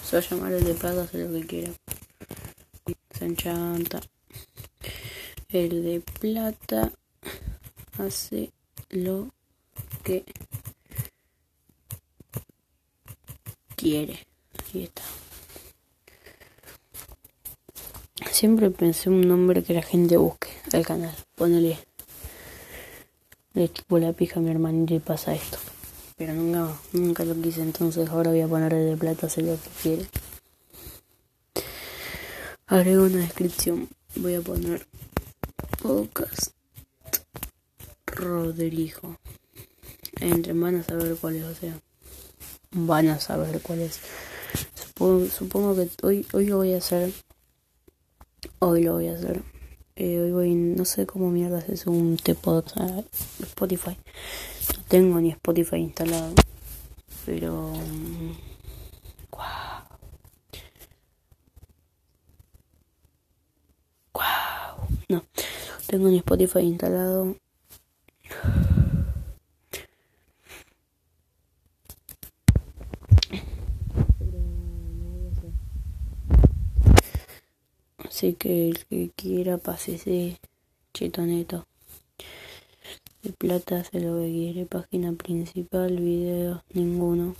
Se 0.02 0.16
va 0.16 0.26
a 0.26 0.28
llamar 0.28 0.52
el 0.52 0.64
de 0.64 0.74
plata, 0.74 1.02
hace 1.02 1.18
lo 1.24 1.32
que 1.32 1.46
quiera. 1.46 1.72
Se 3.12 3.26
enchanta. 3.26 4.00
El 5.50 5.84
de 5.84 6.00
plata 6.00 6.90
hace 7.96 8.52
lo 8.90 9.30
que 10.02 10.24
quiere. 13.76 14.26
Ahí 14.74 14.84
está. 14.84 15.02
Siempre 18.32 18.70
pensé 18.70 19.08
un 19.08 19.28
nombre 19.28 19.62
que 19.62 19.74
la 19.74 19.82
gente 19.82 20.16
busque 20.16 20.48
al 20.72 20.84
canal. 20.84 21.14
Ponele. 21.36 21.78
Le 23.54 23.72
chupo 23.72 23.98
la 23.98 24.12
pija 24.12 24.40
a 24.40 24.42
mi 24.42 24.50
hermanito 24.50 24.94
y 24.94 24.98
pasa 24.98 25.34
esto. 25.34 25.58
Pero 26.16 26.34
nunca, 26.34 26.74
nunca 26.92 27.24
lo 27.24 27.40
quise, 27.40 27.62
entonces 27.62 28.08
ahora 28.08 28.30
voy 28.30 28.40
a 28.40 28.48
ponerle 28.48 28.78
de 28.78 28.96
plata, 28.96 29.26
hacer 29.26 29.44
lo 29.44 29.54
que 29.54 29.70
quiere. 29.82 30.06
Agrego 32.66 33.04
una 33.04 33.18
descripción. 33.18 33.88
Voy 34.16 34.34
a 34.34 34.40
poner 34.40 34.86
podcast 35.82 36.52
Rodrigo. 38.06 39.18
Entre 40.20 40.52
van 40.52 40.76
a 40.76 40.82
saber 40.82 41.16
cuál 41.20 41.36
es, 41.36 41.44
o 41.44 41.54
sea, 41.54 41.78
van 42.76 43.08
a 43.08 43.18
saber 43.18 43.60
cuál 43.62 43.80
es. 43.80 44.00
Supongo, 44.74 45.26
supongo 45.26 45.74
que 45.74 45.88
hoy, 46.02 46.26
hoy 46.32 46.46
lo 46.46 46.58
voy 46.58 46.74
a 46.74 46.78
hacer. 46.78 47.12
Hoy 48.58 48.82
lo 48.82 48.94
voy 48.94 49.08
a 49.08 49.14
hacer. 49.14 49.42
Eh, 49.96 50.20
hoy 50.20 50.30
voy, 50.30 50.54
no 50.54 50.84
sé 50.84 51.06
cómo 51.06 51.30
mierda 51.30 51.64
es 51.68 51.86
un 51.86 52.18
tipo 52.18 52.60
de 52.60 53.04
Spotify. 53.40 53.96
No 54.76 54.82
tengo 54.88 55.20
ni 55.20 55.30
Spotify 55.30 55.76
instalado. 55.76 56.34
Pero. 57.24 57.72
Wow. 59.30 59.86
Wow. 64.12 64.88
No. 65.08 65.24
Tengo 65.86 66.08
ni 66.08 66.18
Spotify 66.18 66.60
instalado. 66.60 67.36
Así 78.16 78.32
que 78.32 78.70
el 78.70 78.86
que 78.86 79.10
quiera 79.14 79.58
pásese 79.58 80.40
chetoneto. 80.94 81.66
De 83.22 83.30
plata 83.34 83.80
hace 83.80 84.00
lo 84.00 84.16
que 84.16 84.30
quiere. 84.30 84.64
Página 84.64 85.12
principal, 85.12 85.98
videos, 85.98 86.62
ninguno. 86.72 87.36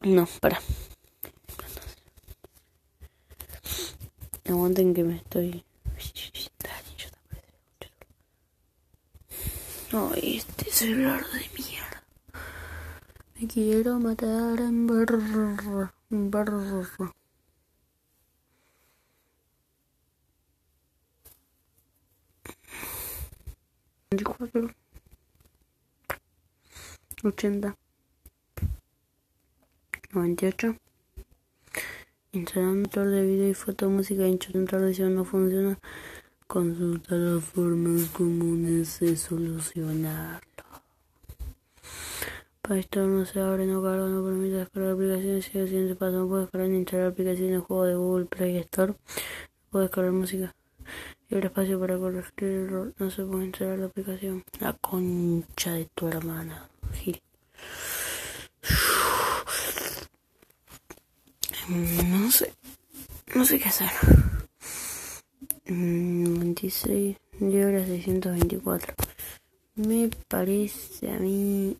No, 0.00 0.26
para. 0.40 0.60
Aguanten 4.46 4.94
que 4.94 5.04
me 5.04 5.14
estoy. 5.18 5.64
Ay, 9.92 10.38
este 10.38 10.72
celular 10.72 11.24
de 11.30 11.62
mierda. 11.62 11.93
Me 13.40 13.48
quiero 13.48 13.98
matar 13.98 14.60
en 14.60 14.86
brrr, 14.86 15.92
brrr. 16.10 17.12
Noventa 30.12 30.44
y 30.44 30.48
ocho. 30.48 30.76
Instalar 32.30 32.74
motor 32.74 33.08
de 33.08 33.26
video 33.26 33.48
y 33.48 33.54
foto, 33.54 33.90
música, 33.90 34.22
central 34.52 34.92
de 34.92 35.10
no 35.10 35.24
funciona. 35.24 35.76
Consulta 36.46 37.16
las 37.16 37.44
formas 37.44 38.04
comunes 38.10 39.00
de 39.00 39.16
solucionarlo. 39.16 40.53
Para 42.66 42.80
esto 42.80 43.06
no 43.06 43.26
se 43.26 43.40
abre, 43.40 43.66
no 43.66 43.82
carga, 43.82 44.06
no 44.08 44.24
permite 44.24 44.56
descargar 44.56 44.92
aplicaciones. 44.92 45.44
Sigue 45.44 45.60
el 45.60 45.68
siguiente 45.68 45.94
paso. 45.96 46.12
No 46.12 46.28
puedo 46.28 46.40
descargar 46.40 46.70
ni 46.70 46.78
instalar 46.78 47.08
aplicaciones 47.08 47.52
de 47.52 47.58
juego 47.58 47.84
de 47.84 47.94
Google 47.94 48.24
Play 48.24 48.56
Store. 48.56 48.92
No 48.92 48.98
puedo 49.70 49.82
descargar 49.82 50.12
música. 50.12 50.54
Y 51.28 51.34
el 51.34 51.44
espacio 51.44 51.78
para 51.78 51.98
corregir 51.98 52.32
el 52.38 52.64
error. 52.64 52.94
No 52.98 53.10
se 53.10 53.22
puede 53.24 53.44
instalar 53.44 53.78
la 53.80 53.84
aplicación. 53.84 54.44
La 54.60 54.72
concha 54.72 55.72
de 55.72 55.90
tu 55.94 56.08
hermana, 56.08 56.70
Gil. 56.94 57.20
No 61.68 62.30
sé. 62.30 62.50
No 63.34 63.44
sé 63.44 63.58
qué 63.58 63.68
hacer. 63.68 63.90
26 65.66 67.16
de 67.40 67.66
horas 67.66 67.88
624. 67.88 68.94
Me 69.74 70.08
parece 70.28 71.10
a 71.10 71.18
mí 71.18 71.76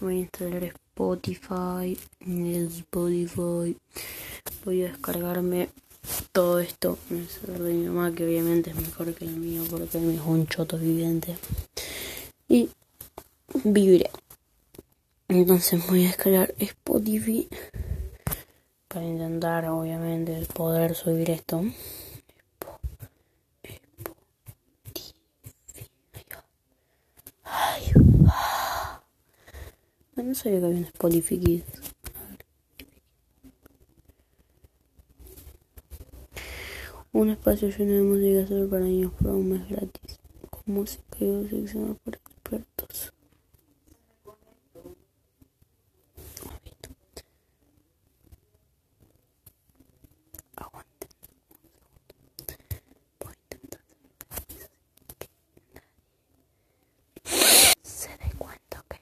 voy 0.00 0.16
a 0.16 0.20
instalar 0.20 0.64
Spotify. 0.64 1.98
Spotify. 2.78 3.76
Voy 4.64 4.84
a 4.84 4.88
descargarme 4.88 5.68
todo 6.32 6.60
esto. 6.60 6.96
El 7.10 7.28
celular 7.28 7.62
de 7.62 7.74
mi 7.74 7.86
mamá, 7.86 8.14
que 8.14 8.24
obviamente 8.24 8.70
es 8.70 8.76
mejor 8.76 9.14
que 9.14 9.26
el 9.26 9.36
mío 9.36 9.62
porque 9.68 9.98
el 9.98 10.04
mío 10.04 10.20
es 10.20 10.26
un 10.26 10.46
choto 10.46 10.78
viviente. 10.78 11.36
Y 12.48 12.70
viviré. 13.64 14.10
Entonces 15.28 15.86
voy 15.86 16.04
a 16.04 16.08
descargar 16.08 16.54
Spotify 16.58 17.46
para 18.88 19.04
intentar 19.04 19.66
obviamente 19.66 20.46
poder 20.54 20.94
subir 20.94 21.30
esto. 21.30 21.64
Ay, 27.44 27.92
ah. 28.26 28.79
No 30.22 30.34
sabía 30.34 30.60
que 30.60 30.66
había 30.66 30.78
un 30.78 30.84
Spotify 30.84 31.38
Kids. 31.38 31.64
Un 37.12 37.30
espacio 37.30 37.68
lleno 37.68 37.92
de 37.92 38.02
música 38.02 38.46
solo 38.46 38.68
para 38.68 38.84
niños 38.84 39.12
por 39.14 39.32
un 39.32 39.50
mes 39.50 39.68
gratis. 39.68 40.20
Con 40.50 40.74
música 40.74 41.16
y 41.20 41.48
secciones 41.48 41.96
para 42.04 42.18
expertos. 42.18 43.12
Aguanten 50.56 51.10
un 52.38 52.46
segundo. 52.46 52.98
Voy 53.20 53.32
a 53.32 53.54
intentar 53.54 53.80
se 57.82 58.08
dé 58.18 58.32
cuenta, 58.38 58.80
ok. 58.80 58.94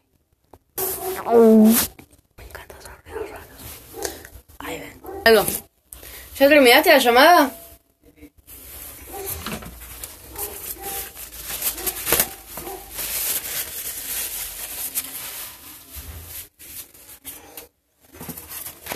Me 2.37 2.45
encanta 2.45 2.77
hacer 2.79 2.93
ruidos 3.05 3.31
raros. 3.31 3.63
Ahí 4.61 4.81
ven. 4.81 5.18
Algo. 5.29 5.45
¿Ya 6.39 6.49
terminaste 6.49 6.89
la 6.89 6.99
llamada? 6.99 7.51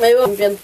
Ahí 0.00 0.14
voy 0.14 0.26
limpiando. 0.28 0.58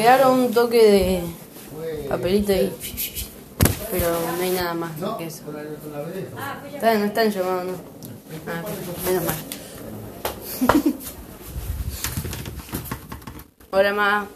Quedaron 0.00 0.40
un 0.40 0.50
toque 0.50 0.82
de 0.82 1.22
papelito 2.08 2.52
ahí. 2.54 2.74
Pero 3.90 4.08
no 4.34 4.42
hay 4.42 4.50
nada 4.52 4.72
más 4.72 4.92
que 5.18 5.26
eso. 5.26 5.42
No 5.52 7.04
están 7.04 7.30
llamados, 7.30 7.66
no. 7.66 7.74
Ah, 8.46 8.62
menos 9.04 9.24
mal. 9.24 9.36
Hola, 13.72 13.92
ma. 13.92 14.26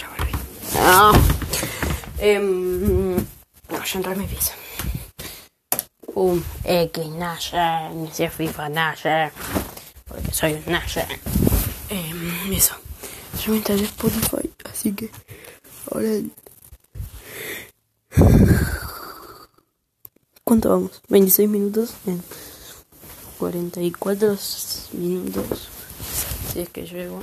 Ya 0.00 0.08
volví. 0.16 0.32
Ah. 0.78 1.12
Em, 2.18 3.16
no, 3.16 3.84
ya 3.84 3.98
entré 3.98 4.12
a 4.12 4.16
mi 4.16 4.26
pieza. 4.26 4.54
Un 6.14 6.42
X 6.64 7.06
Nasher, 7.10 7.90
ni 7.90 8.10
si 8.10 8.26
FIFA 8.26 8.70
Nasher, 8.70 9.32
porque 10.08 10.32
soy 10.32 10.54
un 10.54 10.72
Nasher. 10.72 11.06
Em, 11.90 12.52
eso. 12.52 12.74
Yo 13.44 13.50
me 13.50 13.56
instalé 13.56 13.82
Spotify, 13.82 14.48
así 14.64 14.92
que 14.92 15.10
ahora. 15.90 16.08
¿Cuánto 20.44 20.70
vamos? 20.70 21.02
26 21.08 21.48
minutos 21.48 21.94
en 22.06 22.22
44 23.38 24.36
minutos. 24.92 25.68
Si 26.52 26.60
es 26.60 26.68
que 26.68 26.86
llego, 26.86 27.20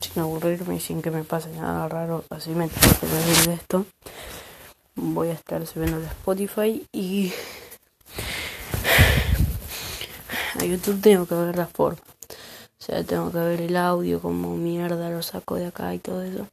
sin 0.00 0.22
aburrirme 0.22 0.76
y 0.76 0.80
sin 0.80 1.00
que 1.00 1.10
me 1.10 1.24
pase 1.24 1.50
nada 1.52 1.88
raro, 1.88 2.24
así 2.28 2.50
me 2.50 2.68
tengo 2.68 2.94
que 3.00 3.06
de 3.48 3.54
esto. 3.54 3.86
Voy 4.96 5.28
a 5.28 5.32
estar 5.32 5.66
subiendo 5.66 5.96
el 5.96 6.04
Spotify 6.04 6.86
y 6.92 7.32
a 10.60 10.64
YouTube 10.64 11.00
tengo 11.00 11.26
que 11.26 11.34
ver 11.34 11.56
la 11.56 11.66
forma. 11.66 12.13
O 12.84 12.86
sea, 12.86 13.02
tengo 13.02 13.32
que 13.32 13.38
ver 13.38 13.62
el 13.62 13.78
audio, 13.78 14.20
como 14.20 14.58
mierda 14.58 15.08
lo 15.08 15.22
saco 15.22 15.54
de 15.54 15.68
acá 15.68 15.94
y 15.94 15.98
todo 15.98 16.22
eso. 16.22 16.46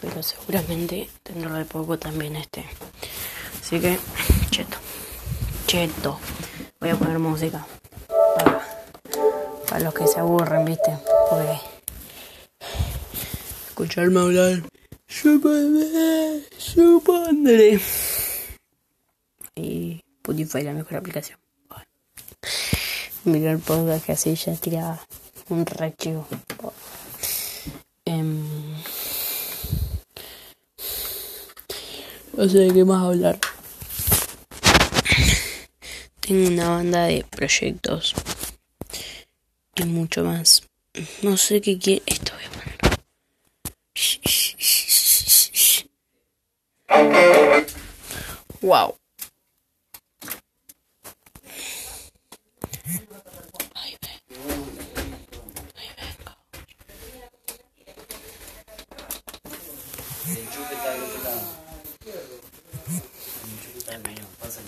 Pero 0.00 0.22
seguramente 0.22 1.10
dentro 1.24 1.52
de 1.54 1.64
poco 1.64 1.98
también 1.98 2.36
este. 2.36 2.64
Así 3.60 3.80
que, 3.80 3.98
cheto. 4.50 4.76
Cheto. 5.66 6.20
Voy 6.78 6.90
a 6.90 6.94
poner 6.94 7.18
música. 7.18 7.66
Para, 9.68 9.80
los 9.80 9.92
que 9.92 10.06
se 10.06 10.20
aburren, 10.20 10.66
viste. 10.66 10.96
Porque 11.28 11.58
escucharme 13.70 14.20
hablar. 14.20 14.62
Supondré. 15.08 16.20
Y 19.56 20.00
Spotify 20.22 20.62
la 20.62 20.74
mejor 20.74 20.98
aplicación. 20.98 21.39
Mirar 23.24 23.58
podcast 23.58 24.06
que 24.06 24.12
así 24.12 24.34
ya 24.34 24.54
tiraba 24.54 25.00
un 25.48 25.66
rechivo. 25.66 26.26
Em, 28.04 28.44
no 32.36 32.48
sé 32.48 32.58
de 32.58 32.72
qué 32.74 32.84
más 32.84 33.02
hablar. 33.04 33.38
Tengo 36.20 36.48
una 36.48 36.68
banda 36.70 37.04
de 37.04 37.24
proyectos 37.28 38.14
y 39.74 39.84
mucho 39.84 40.24
más. 40.24 40.62
No 41.22 41.36
sé 41.36 41.60
qué 41.60 41.78
quiere. 41.78 42.02
Esto 42.06 42.32
voy 42.34 42.44
a 42.44 42.50
poner. 42.50 42.78
Shh. 43.94 45.84
Wow. 48.62 48.96
Ahí 53.74 53.96
vengo. 54.02 54.36
Ahí 55.76 55.90
vengo. 55.96 56.32
El 60.28 60.36
enchufe 60.38 60.74
está 60.74 60.90
del 60.92 61.02
otro 61.02 61.22
lado. 61.24 61.40
El 62.04 63.50
enchufe 63.50 63.78
está 63.78 63.92
del 63.92 64.02
medio. 64.02 64.24
Pasa, 64.40 64.60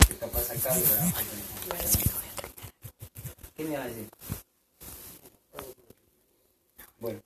¿Qué 3.56 3.64
me 3.64 3.76
va 3.76 3.84
a 3.84 3.86
decir? 3.86 4.08
Bueno. 6.98 7.20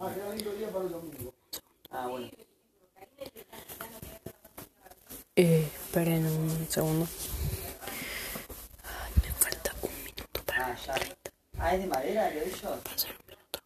Ah, 1.90 2.06
bueno. 2.06 2.30
Eh, 5.34 5.68
esperen 5.86 6.24
un 6.26 6.66
segundo. 6.70 7.08
Ay, 8.84 9.12
me 9.22 9.30
falta 9.32 9.74
un 9.82 10.04
minuto 10.04 10.42
para 10.44 10.66
Ah, 10.68 10.76
ya. 10.86 10.94
Ah, 11.58 11.74
¿es 11.74 11.80
de 11.80 11.86
madera 11.86 12.30
lo 12.30 12.40
ellos? 12.42 12.62
hacer 12.64 13.10
un 13.10 13.26
minuto. 13.26 13.58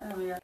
Ah, 0.00 0.14
mira. 0.16 0.40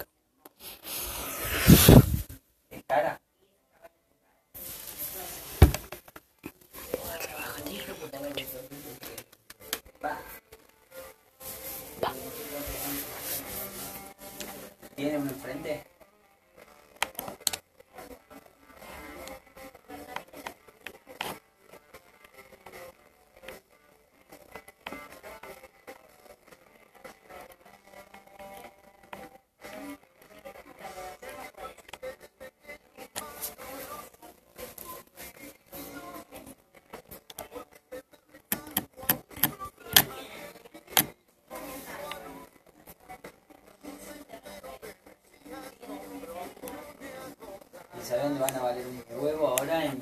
¿Y 48.09 48.11
saben 48.11 48.29
dónde 48.29 48.41
van 48.41 48.55
a 48.55 48.63
valer 48.63 48.87
un 48.87 49.05
huevo 49.23 49.49
ahora? 49.49 49.85
En, 49.85 50.01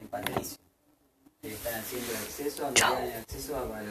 en 0.00 0.08
Patricio. 0.10 0.58
Que 1.40 1.54
están 1.54 1.74
haciendo 1.74 2.10
el 2.10 2.16
acceso, 2.16 2.62
donde 2.64 2.80
dan 2.80 3.04
el 3.04 3.12
acceso 3.12 3.56
a. 3.56 3.82